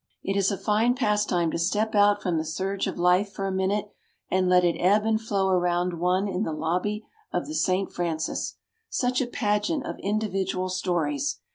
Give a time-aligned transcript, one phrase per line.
[0.23, 3.51] It is a fine pastime to step out from the surge of Life for a
[3.51, 3.93] minute
[4.31, 7.93] and let it ebb and flow around one in the lobby of the St.
[7.93, 8.55] Francis.
[8.89, 11.37] Such a pageant of individual stories.